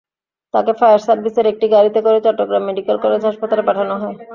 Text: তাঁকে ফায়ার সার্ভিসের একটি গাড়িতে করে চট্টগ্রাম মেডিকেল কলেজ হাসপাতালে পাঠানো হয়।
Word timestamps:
তাঁকে 0.53 0.73
ফায়ার 0.79 1.01
সার্ভিসের 1.07 1.45
একটি 1.51 1.65
গাড়িতে 1.73 1.99
করে 2.05 2.17
চট্টগ্রাম 2.25 2.63
মেডিকেল 2.67 2.97
কলেজ 3.03 3.21
হাসপাতালে 3.27 3.63
পাঠানো 3.67 3.93
হয়। 4.01 4.15